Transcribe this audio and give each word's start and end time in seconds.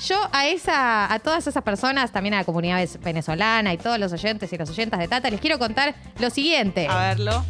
Yo 0.00 0.16
a 0.32 0.46
esa, 0.46 1.12
a 1.12 1.18
todas 1.18 1.46
esas 1.46 1.62
personas, 1.62 2.12
también 2.12 2.34
a 2.34 2.38
la 2.38 2.44
comunidad 2.44 2.86
venezolana 3.00 3.72
y 3.72 3.78
todos 3.78 3.98
los 3.98 4.12
oyentes 4.12 4.52
y 4.52 4.56
las 4.56 4.70
oyentas 4.70 5.00
de 5.00 5.08
Tata, 5.08 5.28
les 5.30 5.40
quiero 5.40 5.58
contar 5.58 5.94
lo 6.18 6.30
siguiente. 6.30 6.86
A 6.88 6.98
verlo. 6.98 7.44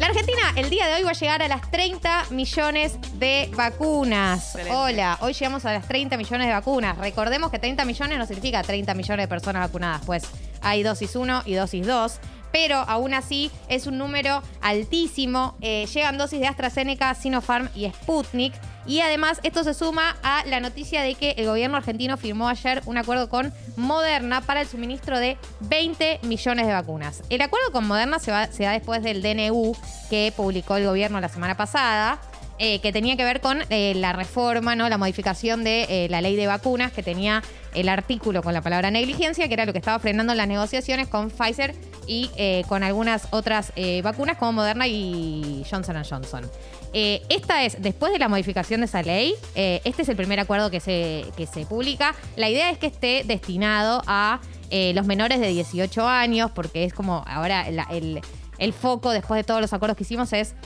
La 0.00 0.06
Argentina 0.06 0.40
el 0.56 0.70
día 0.70 0.86
de 0.86 0.94
hoy 0.94 1.02
va 1.02 1.10
a 1.10 1.12
llegar 1.12 1.42
a 1.42 1.48
las 1.48 1.70
30 1.70 2.28
millones 2.30 2.98
de 3.18 3.50
vacunas. 3.54 4.54
Excelente. 4.54 4.74
Hola, 4.74 5.18
hoy 5.20 5.34
llegamos 5.34 5.66
a 5.66 5.72
las 5.74 5.86
30 5.86 6.16
millones 6.16 6.46
de 6.46 6.52
vacunas. 6.54 6.96
Recordemos 6.96 7.50
que 7.50 7.58
30 7.58 7.84
millones 7.84 8.18
no 8.18 8.26
significa 8.26 8.62
30 8.62 8.94
millones 8.94 9.24
de 9.24 9.28
personas 9.28 9.68
vacunadas, 9.68 10.00
pues 10.06 10.24
hay 10.62 10.82
dosis 10.82 11.14
1 11.14 11.42
y 11.44 11.52
dosis 11.52 11.86
2. 11.86 12.18
Pero 12.50 12.76
aún 12.76 13.14
así 13.14 13.50
es 13.68 13.86
un 13.86 13.98
número 13.98 14.42
altísimo. 14.62 15.54
Eh, 15.60 15.86
llegan 15.92 16.18
dosis 16.18 16.40
de 16.40 16.46
AstraZeneca, 16.46 17.14
Sinopharm 17.14 17.68
y 17.74 17.88
Sputnik. 17.90 18.54
Y 18.86 19.00
además 19.00 19.40
esto 19.42 19.62
se 19.64 19.74
suma 19.74 20.16
a 20.22 20.44
la 20.46 20.60
noticia 20.60 21.02
de 21.02 21.14
que 21.14 21.32
el 21.36 21.46
gobierno 21.46 21.76
argentino 21.76 22.16
firmó 22.16 22.48
ayer 22.48 22.82
un 22.86 22.96
acuerdo 22.96 23.28
con 23.28 23.52
Moderna 23.76 24.40
para 24.40 24.62
el 24.62 24.68
suministro 24.68 25.18
de 25.18 25.36
20 25.60 26.20
millones 26.22 26.66
de 26.66 26.72
vacunas. 26.72 27.22
El 27.28 27.42
acuerdo 27.42 27.72
con 27.72 27.86
Moderna 27.86 28.18
se, 28.18 28.30
da 28.30 28.72
después 28.72 29.02
del 29.02 29.22
DNU 29.22 29.76
que 30.08 30.32
publicó 30.36 30.76
el 30.76 30.86
gobierno 30.86 31.20
la 31.20 31.28
semana 31.28 31.56
pasada. 31.56 32.20
eh, 32.62 32.78
que 32.80 32.92
tenía 32.92 33.16
que 33.16 33.24
ver 33.24 33.40
con 33.40 33.60
eh, 33.70 33.94
la 33.96 34.12
reforma, 34.12 34.76
¿no? 34.76 34.86
La 34.90 34.98
modificación 34.98 35.64
de 35.64 35.86
eh, 35.88 36.08
la 36.10 36.20
ley 36.20 36.36
de 36.36 36.46
vacunas, 36.46 36.92
que 36.92 37.02
tenía 37.02 37.42
el 37.72 37.88
artículo 37.88 38.42
con 38.42 38.52
la 38.52 38.60
palabra 38.60 38.90
negligencia, 38.90 39.48
que 39.48 39.54
era 39.54 39.64
lo 39.64 39.72
que 39.72 39.78
estaba 39.78 39.98
frenando 39.98 40.34
las 40.34 40.46
negociaciones 40.46 41.08
con 41.08 41.30
Pfizer 41.30 41.74
y 42.10 42.28
eh, 42.34 42.64
con 42.66 42.82
algunas 42.82 43.28
otras 43.30 43.72
eh, 43.76 44.02
vacunas 44.02 44.36
como 44.36 44.50
Moderna 44.50 44.88
y 44.88 45.64
Johnson 45.70 45.94
Johnson. 46.02 46.44
Eh, 46.92 47.22
esta 47.28 47.62
es, 47.62 47.80
después 47.80 48.12
de 48.12 48.18
la 48.18 48.28
modificación 48.28 48.80
de 48.80 48.86
esa 48.86 49.00
ley, 49.02 49.34
este 49.54 50.02
es 50.02 50.08
el 50.08 50.16
primer 50.16 50.40
acuerdo 50.40 50.72
que 50.72 50.80
se, 50.80 51.24
que 51.36 51.46
se 51.46 51.66
publica. 51.66 52.16
La 52.34 52.48
idea 52.48 52.68
es 52.70 52.78
que 52.78 52.88
esté 52.88 53.22
destinado 53.24 54.02
a 54.08 54.40
los 54.72 55.06
menores 55.06 55.38
de 55.38 55.48
18 55.48 56.08
años, 56.08 56.50
porque 56.50 56.82
es 56.82 56.92
como 56.92 57.24
ahora 57.28 57.68
el, 57.68 58.20
el 58.58 58.72
foco 58.72 59.10
después 59.10 59.38
de 59.38 59.44
todos 59.44 59.60
los 59.60 59.72
acuerdos 59.72 59.96
que 59.96 60.02
hicimos 60.02 60.32
es 60.32 60.56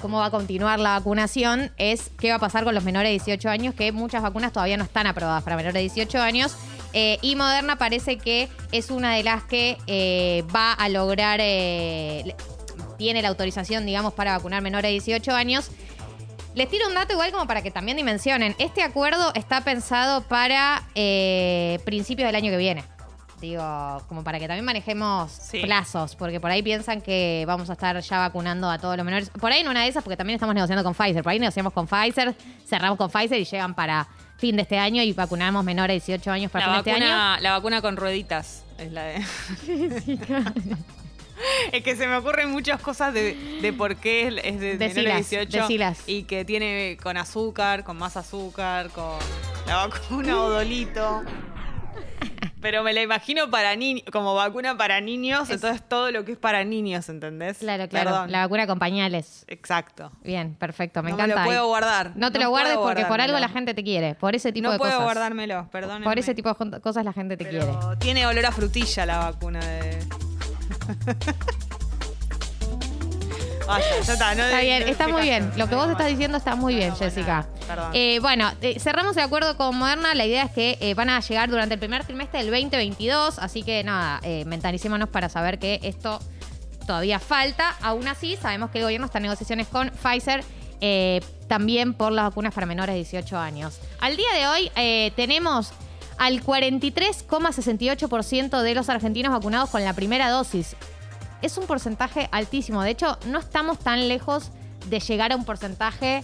cómo 0.00 0.18
va 0.18 0.26
a 0.26 0.30
continuar 0.30 0.78
la 0.78 0.90
vacunación 0.90 1.72
es 1.76 2.10
qué 2.18 2.30
va 2.30 2.36
a 2.36 2.38
pasar 2.38 2.64
con 2.64 2.74
los 2.74 2.84
menores 2.84 3.08
de 3.08 3.12
18 3.12 3.48
años, 3.48 3.74
que 3.74 3.92
muchas 3.92 4.22
vacunas 4.22 4.52
todavía 4.52 4.76
no 4.76 4.84
están 4.84 5.06
aprobadas 5.06 5.42
para 5.42 5.56
menores 5.56 5.74
de 5.74 5.80
18 5.80 6.20
años. 6.20 6.56
Eh, 6.98 7.18
y 7.20 7.36
Moderna 7.36 7.76
parece 7.76 8.16
que 8.16 8.48
es 8.72 8.90
una 8.90 9.12
de 9.16 9.22
las 9.22 9.44
que 9.44 9.76
eh, 9.86 10.42
va 10.54 10.72
a 10.72 10.88
lograr, 10.88 11.40
eh, 11.42 12.34
tiene 12.96 13.20
la 13.20 13.28
autorización, 13.28 13.84
digamos, 13.84 14.14
para 14.14 14.34
vacunar 14.34 14.62
menores 14.62 14.88
de 14.88 14.92
18 14.92 15.34
años. 15.34 15.70
Les 16.54 16.70
tiro 16.70 16.88
un 16.88 16.94
dato 16.94 17.12
igual 17.12 17.32
como 17.32 17.46
para 17.46 17.60
que 17.60 17.70
también 17.70 17.98
dimensionen. 17.98 18.56
Este 18.58 18.82
acuerdo 18.82 19.30
está 19.34 19.60
pensado 19.60 20.22
para 20.22 20.84
principios 21.84 22.26
del 22.28 22.34
año 22.34 22.50
que 22.50 22.56
viene. 22.56 22.82
Digo, 23.42 23.62
como 24.08 24.24
para 24.24 24.38
que 24.38 24.46
también 24.48 24.64
manejemos 24.64 25.30
Sí. 25.32 25.60
plazos, 25.60 26.16
porque 26.16 26.40
por 26.40 26.50
ahí 26.50 26.62
piensan 26.62 27.02
que 27.02 27.44
vamos 27.46 27.68
a 27.68 27.74
estar 27.74 28.00
ya 28.00 28.18
vacunando 28.20 28.70
a 28.70 28.78
todos 28.78 28.96
los 28.96 29.04
menores. 29.04 29.28
Por 29.38 29.52
ahí 29.52 29.60
en 29.60 29.68
una 29.68 29.82
de 29.82 29.88
esas, 29.88 30.02
porque 30.02 30.16
también 30.16 30.36
estamos 30.36 30.54
negociando 30.54 30.82
con 30.82 30.94
Pfizer. 30.94 31.22
Por 31.22 31.32
ahí 31.32 31.38
negociamos 31.38 31.74
con 31.74 31.86
Pfizer, 31.86 32.34
cerramos 32.66 32.96
con 32.96 33.10
Pfizer 33.10 33.38
y 33.38 33.44
llegan 33.44 33.74
para 33.74 34.08
fin 34.38 34.56
de 34.56 34.62
este 34.62 34.78
año 34.78 35.02
y 35.02 35.12
vacunamos 35.12 35.64
menores 35.64 36.06
de 36.06 36.12
18 36.12 36.30
años 36.30 36.50
para 36.50 36.66
La 36.66 36.74
fin 36.74 36.84
de 36.84 36.90
este 36.90 37.04
año. 37.04 37.12
vacuna, 37.14 37.40
la 37.40 37.50
vacuna 37.52 37.80
con 37.82 37.96
rueditas 37.96 38.64
es 38.78 38.92
la 38.92 39.02
de. 39.04 39.24
es 41.72 41.82
que 41.82 41.96
se 41.96 42.06
me 42.06 42.16
ocurren 42.16 42.50
muchas 42.50 42.80
cosas 42.80 43.12
de, 43.12 43.58
de 43.60 43.72
por 43.72 43.96
qué 43.96 44.28
es, 44.28 44.34
es 44.44 44.60
de 44.60 44.78
menores 44.78 44.78
de 44.78 44.78
Decilas, 44.78 45.30
18 45.30 45.58
decilas. 45.62 45.98
y 46.06 46.22
que 46.24 46.44
tiene 46.44 46.96
con 47.02 47.16
azúcar, 47.16 47.84
con 47.84 47.96
más 47.98 48.16
azúcar, 48.16 48.90
con 48.90 49.18
la 49.66 49.86
vacuna 49.86 50.40
odolito. 50.40 51.22
Pero 52.66 52.82
me 52.82 52.92
la 52.92 53.00
imagino 53.00 53.48
para 53.48 53.76
niños, 53.76 54.02
como 54.10 54.34
vacuna 54.34 54.76
para 54.76 55.00
niños, 55.00 55.50
entonces 55.50 55.88
todo 55.88 56.10
lo 56.10 56.24
que 56.24 56.32
es 56.32 56.38
para 56.38 56.64
niños, 56.64 57.08
¿entendés? 57.08 57.58
Claro, 57.58 57.88
claro. 57.88 58.10
Perdón. 58.10 58.32
La 58.32 58.40
vacuna 58.40 58.66
con 58.66 58.80
pañales. 58.80 59.44
Exacto. 59.46 60.10
Bien, 60.24 60.56
perfecto. 60.56 61.00
Me 61.00 61.10
no 61.10 61.14
encanta. 61.14 61.36
me 61.36 61.40
lo 61.42 61.46
puedo 61.46 61.60
ahí. 61.62 61.68
guardar. 61.68 62.12
No 62.16 62.32
te 62.32 62.40
lo 62.40 62.48
guardes 62.50 62.74
puedo 62.74 62.88
porque 62.88 63.04
por 63.04 63.20
algo 63.20 63.38
la 63.38 63.48
gente 63.50 63.72
te 63.72 63.84
quiere. 63.84 64.16
Por 64.16 64.34
ese 64.34 64.50
tipo 64.50 64.66
no 64.66 64.72
de 64.72 64.78
puedo 64.78 64.90
cosas. 64.90 65.04
guardármelo, 65.04 65.68
perdón. 65.70 66.02
Por 66.02 66.18
ese 66.18 66.34
tipo 66.34 66.52
de 66.52 66.80
cosas 66.80 67.04
la 67.04 67.12
gente 67.12 67.36
te 67.36 67.48
quiere. 67.48 67.72
Tiene 68.00 68.26
olor 68.26 68.44
a 68.44 68.50
frutilla 68.50 69.06
la 69.06 69.18
vacuna 69.18 69.60
de. 69.60 70.00
Ya 73.66 73.78
está, 74.12 74.34
no 74.34 74.42
Está 74.44 74.56
de- 74.58 74.62
bien, 74.64 74.82
está 74.88 75.08
muy 75.08 75.22
bien. 75.22 75.50
Lo 75.56 75.68
que 75.68 75.74
vos 75.74 75.90
estás 75.90 76.06
diciendo 76.06 76.38
está 76.38 76.54
muy 76.56 76.74
bien, 76.76 76.94
Jessica. 76.94 77.46
perdón. 77.66 77.90
Eh, 77.94 78.18
bueno, 78.20 78.50
eh, 78.62 78.78
cerramos 78.78 79.16
el 79.16 79.24
acuerdo 79.24 79.56
con 79.56 79.74
Moderna. 79.76 80.14
La 80.14 80.24
idea 80.24 80.44
es 80.44 80.52
que 80.52 80.78
eh, 80.80 80.94
van 80.94 81.10
a 81.10 81.20
llegar 81.20 81.50
durante 81.50 81.74
el 81.74 81.80
primer 81.80 82.04
trimestre 82.04 82.38
del 82.42 82.50
2022. 82.50 83.38
Así 83.38 83.62
que 83.62 83.82
nada, 83.84 84.20
mentalicémonos 84.46 85.08
para 85.08 85.28
saber 85.28 85.58
que 85.58 85.80
esto 85.82 86.20
todavía 86.86 87.18
falta. 87.18 87.74
Aún 87.82 88.06
así, 88.08 88.36
sabemos 88.40 88.70
que 88.70 88.78
el 88.78 88.84
gobierno 88.84 89.06
está 89.06 89.18
en 89.18 89.22
negociaciones 89.24 89.66
con 89.68 89.90
Pfizer. 89.90 90.44
también 91.48 91.94
por 91.94 92.12
las 92.12 92.24
vacunas 92.26 92.52
para 92.54 92.66
menores 92.66 92.92
de 92.94 92.98
18 92.98 93.36
años. 93.38 93.78
Al 94.00 94.16
día 94.16 94.32
de 94.34 94.46
hoy 94.46 94.70
tenemos 95.16 95.72
al 96.18 96.42
43,68% 96.42 98.62
de 98.62 98.74
los 98.74 98.88
argentinos 98.88 99.32
vacunados 99.32 99.68
con 99.70 99.84
la 99.84 99.92
primera 99.92 100.30
dosis 100.30 100.74
es 101.42 101.58
un 101.58 101.66
porcentaje 101.66 102.28
altísimo. 102.32 102.82
De 102.82 102.90
hecho, 102.90 103.18
no 103.26 103.38
estamos 103.38 103.78
tan 103.78 104.08
lejos 104.08 104.50
de 104.88 105.00
llegar 105.00 105.32
a 105.32 105.36
un 105.36 105.44
porcentaje 105.44 106.22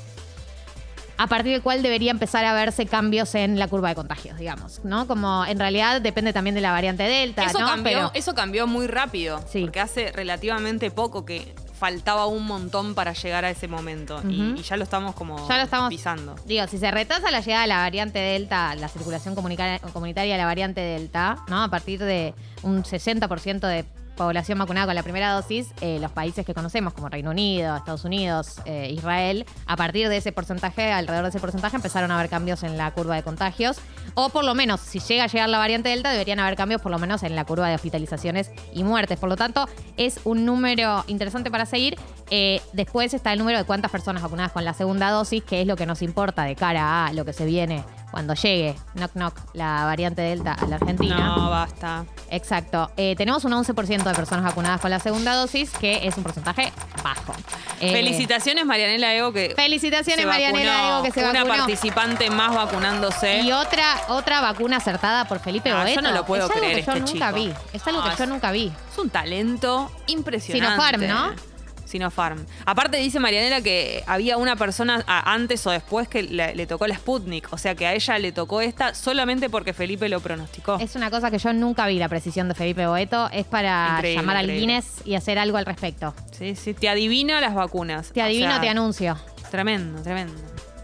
a 1.18 1.26
partir 1.26 1.52
del 1.52 1.62
cual 1.62 1.82
debería 1.82 2.10
empezar 2.10 2.44
a 2.44 2.52
verse 2.52 2.86
cambios 2.86 3.34
en 3.34 3.58
la 3.58 3.68
curva 3.68 3.90
de 3.90 3.94
contagios, 3.94 4.38
digamos, 4.38 4.80
¿no? 4.84 5.06
Como 5.06 5.44
en 5.46 5.58
realidad 5.58 6.00
depende 6.00 6.32
también 6.32 6.54
de 6.54 6.60
la 6.60 6.72
variante 6.72 7.04
Delta, 7.04 7.44
Eso, 7.44 7.60
¿no? 7.60 7.66
cambió, 7.66 7.84
Pero 7.84 8.10
eso 8.14 8.34
cambió 8.34 8.66
muy 8.66 8.86
rápido. 8.86 9.40
Sí. 9.48 9.62
Porque 9.62 9.80
hace 9.80 10.10
relativamente 10.12 10.90
poco 10.90 11.24
que 11.24 11.54
faltaba 11.78 12.26
un 12.26 12.46
montón 12.46 12.94
para 12.94 13.12
llegar 13.12 13.44
a 13.44 13.50
ese 13.50 13.68
momento. 13.68 14.20
y, 14.28 14.60
ya 14.62 14.76
lo 14.76 14.84
estamos 14.84 15.14
como 15.14 15.48
ya 15.48 15.56
lo 15.56 15.64
estamos 15.64 15.90
pisando. 15.90 16.34
Digo, 16.46 16.66
si 16.66 16.78
se 16.78 16.90
retrasa 16.90 17.30
la 17.30 17.40
llegada 17.40 17.62
de 17.62 17.68
la 17.68 17.78
variante 17.78 18.18
Delta, 18.18 18.74
la 18.74 18.88
circulación 18.88 19.34
comunitaria 19.34 20.32
de 20.32 20.38
la 20.38 20.44
variante 20.44 20.80
Delta, 20.80 21.38
¿no? 21.48 21.62
A 21.62 21.68
partir 21.68 22.00
de 22.00 22.34
un 22.62 22.84
60% 22.84 23.60
de 23.66 23.84
población 24.16 24.58
vacunada 24.58 24.86
con 24.86 24.94
la 24.94 25.02
primera 25.02 25.32
dosis, 25.32 25.72
eh, 25.80 25.98
los 26.00 26.12
países 26.12 26.44
que 26.46 26.54
conocemos, 26.54 26.92
como 26.92 27.08
Reino 27.08 27.30
Unido, 27.30 27.76
Estados 27.76 28.04
Unidos, 28.04 28.60
eh, 28.64 28.90
Israel, 28.92 29.46
a 29.66 29.76
partir 29.76 30.08
de 30.08 30.18
ese 30.18 30.32
porcentaje, 30.32 30.92
alrededor 30.92 31.24
de 31.24 31.30
ese 31.30 31.40
porcentaje, 31.40 31.76
empezaron 31.76 32.10
a 32.10 32.18
haber 32.18 32.30
cambios 32.30 32.62
en 32.62 32.76
la 32.76 32.90
curva 32.92 33.16
de 33.16 33.22
contagios. 33.22 33.78
O 34.14 34.28
por 34.28 34.44
lo 34.44 34.54
menos, 34.54 34.80
si 34.80 35.00
llega 35.00 35.24
a 35.24 35.26
llegar 35.26 35.48
la 35.48 35.58
variante 35.58 35.88
Delta, 35.88 36.10
deberían 36.10 36.40
haber 36.40 36.56
cambios 36.56 36.80
por 36.80 36.92
lo 36.92 36.98
menos 36.98 37.22
en 37.22 37.34
la 37.34 37.44
curva 37.44 37.68
de 37.68 37.74
hospitalizaciones 37.74 38.50
y 38.72 38.84
muertes. 38.84 39.18
Por 39.18 39.28
lo 39.28 39.36
tanto, 39.36 39.68
es 39.96 40.20
un 40.24 40.44
número 40.44 41.04
interesante 41.06 41.50
para 41.50 41.66
seguir. 41.66 41.96
Eh, 42.30 42.60
después 42.72 43.14
está 43.14 43.32
el 43.32 43.38
número 43.38 43.58
de 43.58 43.64
cuántas 43.64 43.90
personas 43.90 44.22
vacunadas 44.22 44.52
con 44.52 44.64
la 44.64 44.74
segunda 44.74 45.10
dosis, 45.10 45.42
que 45.42 45.62
es 45.62 45.66
lo 45.66 45.76
que 45.76 45.86
nos 45.86 46.02
importa 46.02 46.44
de 46.44 46.56
cara 46.56 47.06
a 47.06 47.12
lo 47.12 47.24
que 47.24 47.32
se 47.32 47.44
viene 47.44 47.84
cuando 48.12 48.34
llegue, 48.34 48.76
knock 48.94 49.12
knock, 49.14 49.34
la 49.54 49.84
variante 49.86 50.22
Delta 50.22 50.52
a 50.52 50.66
la 50.66 50.76
Argentina. 50.76 51.16
No, 51.34 51.50
basta. 51.50 52.04
Exacto. 52.30 52.90
Eh, 52.96 53.16
tenemos 53.16 53.44
un 53.44 53.52
11% 53.52 54.04
de 54.04 54.14
personas 54.14 54.44
vacunadas 54.44 54.80
con 54.80 54.90
la 54.90 55.00
segunda 55.00 55.34
dosis, 55.34 55.70
que 55.70 56.06
es 56.06 56.16
un 56.16 56.22
porcentaje 56.22 56.72
bajo. 57.02 57.32
Eh, 57.80 57.90
Felicitaciones, 57.92 58.64
Marianela 58.64 59.12
Ego, 59.14 59.32
que. 59.32 59.52
Felicitaciones, 59.56 60.20
se 60.22 60.26
Marianela 60.26 60.72
vacunó. 60.72 60.94
Ego, 60.98 61.02
que 61.04 61.10
se 61.10 61.20
Una 61.28 61.32
vacunó. 61.42 61.56
participante 61.64 62.30
más 62.30 62.54
vacunándose. 62.54 63.40
Y 63.40 63.50
otra, 63.52 63.84
otra 64.08 64.40
vacuna 64.40 64.76
acertada 64.76 65.24
por 65.26 65.40
Felipe 65.40 65.70
Ah, 65.70 65.78
yo 65.78 65.94
Boeto. 65.94 66.02
no 66.02 66.10
lo 66.12 66.24
puedo 66.24 66.44
es 66.46 66.50
algo 66.50 66.60
creer, 66.62 66.76
que 66.80 66.86
yo 66.86 66.92
este 66.92 67.12
nunca 67.12 67.32
chico. 67.32 67.44
vi. 67.46 67.54
Es 67.72 67.86
algo 67.86 68.02
No, 68.02 68.10
que 68.10 68.16
yo 68.16 68.24
es- 68.24 68.30
nunca 68.30 68.52
vi. 68.52 68.72
Es 68.92 68.98
un 68.98 69.10
talento 69.10 69.90
impresionante. 70.06 70.70
Sinopharm, 70.74 71.08
¿no? 71.08 71.51
Sinopharm. 71.92 72.44
Aparte 72.66 72.96
dice 72.96 73.20
Marianela 73.20 73.60
que 73.60 74.02
había 74.06 74.36
una 74.38 74.56
persona 74.56 75.04
antes 75.06 75.66
o 75.66 75.70
después 75.70 76.08
que 76.08 76.22
le, 76.22 76.54
le 76.54 76.66
tocó 76.66 76.86
la 76.86 76.96
Sputnik. 76.96 77.52
O 77.52 77.58
sea 77.58 77.74
que 77.74 77.86
a 77.86 77.92
ella 77.94 78.18
le 78.18 78.32
tocó 78.32 78.60
esta 78.60 78.94
solamente 78.94 79.50
porque 79.50 79.72
Felipe 79.74 80.08
lo 80.08 80.20
pronosticó. 80.20 80.78
Es 80.80 80.96
una 80.96 81.10
cosa 81.10 81.30
que 81.30 81.38
yo 81.38 81.52
nunca 81.52 81.86
vi 81.86 81.98
la 81.98 82.08
precisión 82.08 82.48
de 82.48 82.54
Felipe 82.54 82.86
Boeto. 82.86 83.28
Es 83.32 83.46
para 83.46 83.94
Increíble, 83.96 84.20
llamar 84.20 84.36
al 84.38 84.44
increíble. 84.46 84.66
Guinness 84.74 85.06
y 85.06 85.14
hacer 85.14 85.38
algo 85.38 85.58
al 85.58 85.66
respecto. 85.66 86.14
Sí, 86.30 86.56
sí, 86.56 86.74
te 86.74 86.88
adivina 86.88 87.40
las 87.40 87.54
vacunas. 87.54 88.10
Te 88.12 88.20
O 88.20 88.24
adivino, 88.24 88.50
sea, 88.52 88.60
te 88.60 88.68
anuncio. 88.68 89.18
Tremendo, 89.50 90.02
tremendo. 90.02 90.32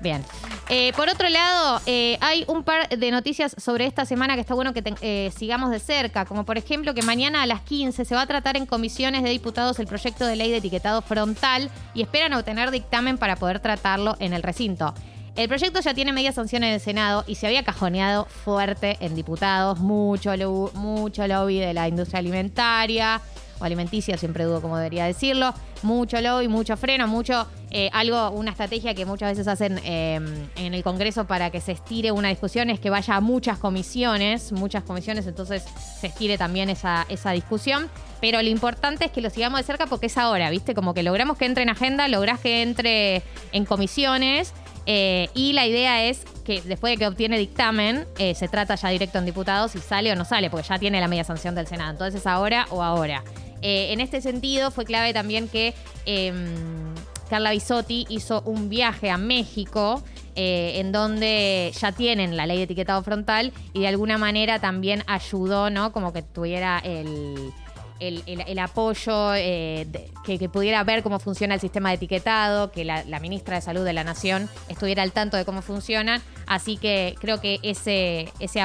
Bien. 0.01 0.25
Eh, 0.69 0.93
por 0.95 1.09
otro 1.09 1.29
lado, 1.29 1.81
eh, 1.87 2.19
hay 2.21 2.45
un 2.47 2.63
par 2.63 2.89
de 2.89 3.11
noticias 3.11 3.55
sobre 3.59 3.87
esta 3.87 4.05
semana 4.05 4.35
que 4.35 4.43
está 4.43 4.55
bueno 4.55 4.73
que 4.73 4.83
eh, 5.01 5.33
sigamos 5.37 5.71
de 5.71 5.81
cerca, 5.81 6.25
como 6.25 6.45
por 6.45 6.59
ejemplo 6.59 6.95
que 6.95 7.03
mañana 7.03 7.43
a 7.43 7.47
las 7.47 7.63
15 7.63 8.05
se 8.05 8.15
va 8.15 8.23
a 8.23 8.27
tratar 8.27 8.57
en 8.57 8.67
comisiones 8.67 9.23
de 9.23 9.31
diputados 9.31 9.79
el 9.79 9.87
proyecto 9.87 10.27
de 10.27 10.37
ley 10.37 10.51
de 10.51 10.59
etiquetado 10.59 11.03
frontal 11.03 11.71
y 11.95 12.03
esperan 12.03 12.33
obtener 12.35 12.71
dictamen 12.71 13.19
para 13.19 13.37
poder 13.37 13.61
tratarlo 13.61 14.17
en 14.21 14.33
el 14.35 14.43
recinto. 14.43 14.95
El 15.37 15.49
proyecto 15.49 15.81
ya 15.81 15.95
tiene 15.95 16.13
media 16.13 16.33
sanción 16.33 16.65
en 16.65 16.75
el 16.75 16.81
Senado 16.81 17.25
y 17.27 17.37
se 17.37 17.47
había 17.47 17.63
cajoneado 17.63 18.25
fuerte 18.25 18.97
en 19.01 19.15
diputados, 19.15 19.79
mucho, 19.79 20.33
mucho 20.75 21.27
lobby 21.29 21.61
de 21.61 21.73
la 21.73 21.87
industria 21.87 22.19
alimentaria, 22.19 23.21
o 23.61 23.65
alimenticia, 23.65 24.17
siempre 24.17 24.45
dudo 24.45 24.61
cómo 24.61 24.77
debería 24.77 25.05
decirlo. 25.05 25.55
Mucho 25.83 26.21
lobby, 26.21 26.49
mucho 26.49 26.77
freno, 26.77 27.07
mucho 27.07 27.47
eh, 27.71 27.91
algo, 27.93 28.31
una 28.31 28.51
estrategia 28.51 28.95
que 28.95 29.05
muchas 29.05 29.31
veces 29.31 29.49
hacen 29.49 29.81
eh, 29.85 30.19
en 30.57 30.75
el 30.75 30.83
Congreso 30.83 31.27
para 31.27 31.51
que 31.51 31.61
se 31.61 31.73
estire 31.73 32.13
una 32.13 32.29
discusión 32.29 32.71
es 32.71 32.81
que 32.81 32.91
vaya 32.91 33.17
a 33.17 33.21
muchas 33.21 33.59
comisiones, 33.59 34.53
muchas 34.53 34.83
comisiones, 34.83 35.27
entonces 35.27 35.65
se 36.01 36.09
estire 36.09 36.39
también 36.39 36.71
esa, 36.71 37.07
esa 37.09 37.33
discusión. 37.33 37.89
Pero 38.21 38.43
lo 38.43 38.49
importante 38.49 39.05
es 39.05 39.13
que 39.13 39.21
lo 39.21 39.31
sigamos 39.31 39.61
de 39.61 39.65
cerca 39.65 39.87
porque 39.87 40.07
es 40.07 40.19
ahora, 40.19 40.51
¿viste? 40.51 40.75
Como 40.75 40.95
que 40.95 41.03
logramos 41.03 41.39
que 41.39 41.45
entre 41.45 41.63
en 41.63 41.69
agenda, 41.69 42.09
lográs 42.09 42.41
que 42.41 42.63
entre 42.63 43.23
en 43.53 43.65
comisiones. 43.65 44.53
eh, 44.87 45.29
y 45.35 45.53
la 45.53 45.67
idea 45.67 46.05
es 46.05 46.25
que 46.49 46.63
después 46.63 46.95
de 46.95 46.97
que 46.97 47.07
obtiene 47.07 47.37
dictamen, 47.37 48.07
eh, 48.19 48.35
se 48.35 48.49
trata 48.49 48.75
ya 48.75 48.89
directo 48.89 49.19
en 49.19 49.27
diputados 49.27 49.73
si 49.73 49.81
sale 49.81 50.11
o 50.11 50.17
no 50.17 50.25
sale, 50.25 50.49
porque 50.49 50.67
ya 50.67 50.79
tiene 50.79 50.99
la 50.99 51.07
media 51.07 51.23
sanción 51.23 51.55
del 51.55 51.67
Senado. 51.67 51.91
Entonces, 51.91 52.27
ahora 52.27 52.67
o 52.71 52.83
ahora. 52.83 53.23
Eh, 53.63 53.93
en 53.93 54.01
este 54.01 54.21
sentido, 54.21 54.71
fue 54.71 54.85
clave 54.85 55.13
también 55.13 55.49
que 55.49 55.75
em, 56.07 56.95
Carla 57.29 57.51
Bisotti 57.51 58.07
hizo 58.09 58.43
un 58.47 58.69
viaje 58.69 59.11
a 59.11 59.19
México. 59.19 60.03
eh, 60.41 60.79
en 60.79 60.93
donde 60.93 61.73
ya 61.81 61.91
tienen 61.91 62.37
la 62.37 62.47
ley 62.47 62.59
de 62.59 62.63
etiquetado 62.63 63.03
frontal 63.03 63.53
y 63.73 63.81
de 63.81 63.89
alguna 63.89 64.19
manera 64.19 64.61
también 64.61 65.03
ayudó, 65.09 65.69
¿no? 65.69 65.91
Como 65.91 66.13
que 66.13 66.23
tuviera 66.23 66.79
el, 66.79 67.53
el, 67.99 68.23
el- 68.47 68.59
apoyo, 68.61 69.35
eh, 69.35 69.85
que, 70.25 70.49
pudiera 70.49 70.85
ver 70.85 71.03
cómo 71.03 71.19
funciona 71.19 71.55
el 71.55 71.61
sistema 71.61 71.89
de 71.89 71.97
etiquetado, 71.97 72.71
que 72.71 72.85
la, 72.85 73.03
ministra 73.19 73.57
de 73.57 73.63
Salud 73.63 73.85
de 73.85 73.93
la 73.93 74.05
Nación 74.05 74.49
estuviera 74.69 75.03
al 75.03 75.11
tanto 75.11 75.37
de 75.37 75.45
cómo 75.45 75.61
funcionan. 75.61 76.23
Así 76.47 76.77
que 76.77 77.17
creo 77.21 77.41
que 77.41 77.59
ese, 77.65 78.29
ese 78.39 78.65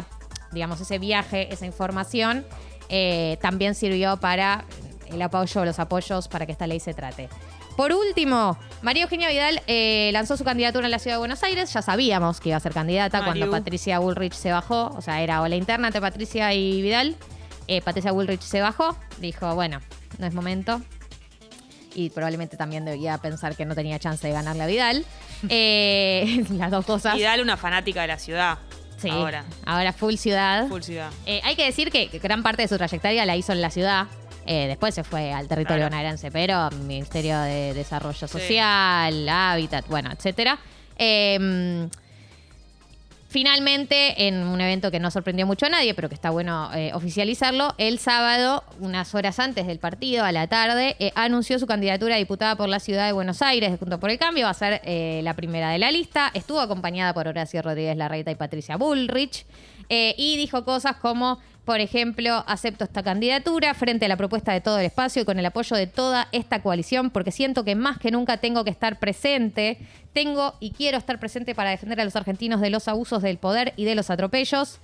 digamos, 0.51 0.80
ese 0.80 1.00
viaje, 1.00 1.51
esa 1.51 1.66
información, 1.66 2.46
también 3.42 3.74
sirvió 3.74 4.18
para 4.18 4.66
el 5.12 5.22
apoyo, 5.22 5.66
los 5.66 5.80
apoyos 5.80 6.28
para 6.28 6.46
que 6.46 6.52
esta 6.52 6.68
ley 6.68 6.80
se 6.80 6.94
trate. 6.94 7.30
Por 7.76 7.92
último, 7.92 8.58
María 8.84 9.04
Eugenia 9.04 9.30
Vidal 9.30 9.62
eh, 9.66 10.12
lanzó 10.14 10.38
su 10.38 10.44
candidatura 10.44 10.86
en 10.86 10.92
la 10.92 11.00
ciudad 11.00 11.16
de 11.16 11.20
Buenos 11.20 11.42
Aires. 11.44 11.74
Ya 11.74 11.82
sabíamos 11.82 12.40
que 12.40 12.50
iba 12.50 12.58
a 12.58 12.60
ser 12.60 12.72
candidata 12.72 13.24
cuando 13.24 13.50
Patricia 13.50 13.98
Bullrich 14.00 14.34
se 14.34 14.52
bajó. 14.52 14.94
O 14.96 15.02
sea, 15.02 15.22
era 15.22 15.42
o 15.42 15.48
la 15.48 15.56
interna 15.56 15.88
entre 15.88 16.00
Patricia 16.00 16.54
y 16.54 16.82
Vidal. 16.82 17.16
Eh, 17.68 17.82
Patricia 17.82 18.12
Bullrich 18.12 18.42
se 18.42 18.62
bajó. 18.62 18.96
Dijo, 19.18 19.56
bueno, 19.56 19.80
no 20.20 20.28
es 20.28 20.34
momento. 20.36 20.82
Y 21.96 22.12
probablemente 22.12 22.58
también 22.58 22.86
debía 22.86 23.18
pensar 23.18 23.56
que 23.56 23.66
no 23.66 23.74
tenía 23.74 23.98
chance 23.98 24.26
de 24.28 24.34
ganarle 24.34 24.64
a 24.64 24.68
Vidal. 24.68 25.06
Eh, 25.50 26.46
las 26.52 26.72
dos 26.72 26.86
cosas. 26.86 27.20
Dale 27.20 27.44
una 27.44 27.58
fanática 27.58 28.04
de 28.04 28.08
la 28.08 28.18
ciudad. 28.18 28.60
Sí, 28.96 29.10
Ahora. 29.10 29.44
ahora 29.66 29.92
full 29.92 30.16
ciudad. 30.16 30.70
Full 30.70 30.84
ciudad. 30.84 31.12
Hay 31.44 31.58
que 31.58 31.66
decir 31.66 31.92
que 31.92 32.08
gran 32.20 32.44
parte 32.44 32.62
de 32.62 32.70
su 32.70 32.78
trayectoria 32.78 33.26
la 33.26 33.36
hizo 33.36 33.52
en 33.52 33.60
la 33.60 33.70
ciudad. 33.70 34.08
Eh, 34.45 34.68
después 34.68 34.94
se 34.94 35.04
fue 35.04 35.31
al 35.34 35.48
territorio 35.48 35.86
bonaerense, 35.86 36.31
pero 36.31 36.69
Ministerio 36.86 37.40
de 37.42 37.74
Desarrollo. 37.74 38.28
Social, 38.28 39.30
Hábitat, 39.30 39.88
bueno, 39.88 40.12
etcétera. 40.12 40.60
Eh, 40.98 41.88
Finalmente, 43.34 44.28
en 44.28 44.44
un 44.44 44.62
evento 44.62 44.92
que 44.92 45.00
no 45.00 45.10
sorprendió 45.10 45.48
mucho 45.48 45.66
a 45.66 45.69
nadie, 45.69 45.95
pero 45.95 46.07
que 46.07 46.13
está 46.13 46.30
bueno 46.30 46.69
eh, 46.75 46.92
oficializarlo, 46.94 47.74
el 47.80 47.98
sábado, 47.98 48.63
unas 48.80 49.16
horas 49.16 49.40
antes 49.40 49.66
del 49.66 49.80
partido, 49.80 50.24
a 50.24 50.31
la 50.31 50.46
tarde, 50.46 50.96
eh, 51.00 51.12
anunció 51.16 51.57
su 51.57 51.66
candidatura 51.66 52.13
a 52.13 52.19
diputada 52.19 52.56
por 52.56 52.69
la 52.69 52.80
ciudad 52.80 53.07
de 53.07 53.12
Buenos 53.12 53.42
Aires, 53.42 53.72
de 53.72 53.78
Junto 53.80 54.00
por 54.00 54.12
el 54.12 54.19
Cambio, 54.19 54.46
va 54.46 54.51
a 54.51 54.54
ser 54.54 54.81
eh, 54.84 55.22
la 55.24 55.34
primera 55.34 55.72
de 55.72 55.80
la 55.80 55.92
lista. 55.92 56.30
Estuvo 56.36 56.60
acompañada 56.60 57.12
por 57.16 57.28
Horacio 57.28 57.63
Rodríguez 57.63 57.98
Larreta 57.98 58.30
y 58.30 58.36
Patricia 58.36 58.78
Bullrich, 58.78 59.48
y 59.89 60.38
dijo 60.38 60.63
cosas 60.63 60.98
como, 60.98 61.39
por 61.65 61.80
ejemplo, 61.80 62.44
acepto 62.45 62.83
esta 62.83 63.04
candidatura 63.04 63.74
frente 63.74 64.06
a 64.06 64.10
la 64.10 64.18
propuesta 64.18 64.51
de 64.51 64.60
todo 64.60 64.80
el 64.80 64.86
espacio 64.86 65.21
y 65.21 65.25
con 65.25 65.39
el 65.39 65.45
apoyo 65.45 65.77
de 65.77 65.88
toda 65.88 66.27
esta 66.33 66.62
coalición, 66.62 67.10
porque 67.10 67.31
siento 67.31 67.63
que 67.63 67.75
más 67.75 68.00
que 68.00 68.12
nunca 68.12 68.38
tengo 68.38 68.65
que 68.65 68.69
estar 68.69 69.00
presente, 69.00 69.77
tengo 70.12 70.56
y 70.60 70.71
quiero 70.71 70.98
estar 70.98 71.19
presente 71.19 71.56
para 71.56 71.69
defender 71.69 72.01
a 72.01 72.06
los 72.06 72.15
argentinos 72.18 72.60
de 72.60 72.69
los 72.69 72.88
abusos 72.89 73.21
del 73.21 73.38
poder 73.38 73.74
y 73.77 73.86
de 73.86 73.95
los 73.95 74.10
atropellos. 74.10 74.80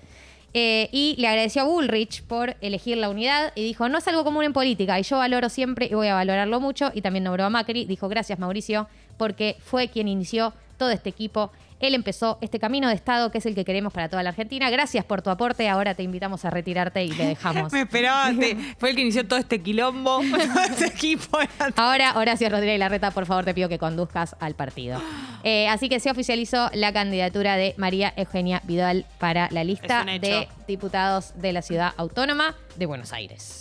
Eh, 0.53 0.89
y 0.91 1.15
le 1.19 1.27
agradeció 1.27 1.61
a 1.61 1.65
Bullrich 1.65 2.23
por 2.23 2.55
elegir 2.61 2.97
la 2.97 3.09
unidad 3.09 3.51
y 3.55 3.63
dijo, 3.63 3.87
no 3.87 3.99
es 3.99 4.07
algo 4.07 4.23
común 4.23 4.45
en 4.45 4.53
política 4.53 4.99
y 4.99 5.03
yo 5.03 5.19
valoro 5.19 5.47
siempre 5.47 5.85
y 5.85 5.93
voy 5.93 6.07
a 6.07 6.15
valorarlo 6.15 6.59
mucho. 6.59 6.91
Y 6.93 7.01
también 7.01 7.25
nombró 7.25 7.43
a 7.45 7.49
Macri, 7.49 7.85
dijo, 7.85 8.07
gracias 8.07 8.39
Mauricio, 8.39 8.87
porque 9.17 9.57
fue 9.59 9.89
quien 9.89 10.07
inició 10.07 10.53
todo 10.77 10.89
este 10.89 11.09
equipo. 11.09 11.51
Él 11.79 11.95
empezó 11.95 12.37
este 12.41 12.59
camino 12.59 12.87
de 12.89 12.95
Estado 12.95 13.31
que 13.31 13.37
es 13.37 13.45
el 13.45 13.55
que 13.55 13.63
queremos 13.65 13.93
para 13.93 14.09
toda 14.09 14.21
la 14.23 14.29
Argentina. 14.29 14.69
Gracias 14.69 15.05
por 15.05 15.21
tu 15.21 15.29
aporte. 15.29 15.67
Ahora 15.69 15.95
te 15.95 16.03
invitamos 16.03 16.43
a 16.45 16.49
retirarte 16.49 17.03
y 17.03 17.11
le 17.11 17.25
dejamos. 17.27 17.71
Me 17.73 17.81
esperaba, 17.81 18.31
te- 18.37 18.55
fue 18.77 18.89
el 18.91 18.95
que 18.95 19.01
inició 19.03 19.27
todo 19.27 19.39
este 19.39 19.61
quilombo, 19.61 20.19
todo 20.53 20.63
este 20.63 20.85
equipo. 20.87 21.37
Ahora, 21.75 22.17
Horacio 22.17 22.49
Rodríguez 22.49 22.79
Larreta, 22.79 23.11
por 23.11 23.25
favor, 23.25 23.45
te 23.45 23.53
pido 23.53 23.69
que 23.69 23.79
conduzcas 23.79 24.35
al 24.39 24.55
partido. 24.55 25.01
Eh, 25.43 25.67
así 25.69 25.87
que 25.87 25.99
se 25.99 26.11
oficializó 26.11 26.69
la 26.73 26.91
candidatura 26.91 27.55
de 27.55 27.73
María 27.77 28.13
Eugenia 28.17 28.61
Vidal 28.65 29.05
para 29.19 29.47
la 29.51 29.63
lista 29.63 30.03
de 30.03 30.47
diputados 30.67 31.31
de 31.35 31.53
la 31.53 31.61
ciudad 31.61 31.93
autónoma 31.97 32.55
de 32.75 32.85
Buenos 32.85 33.13
Aires. 33.13 33.55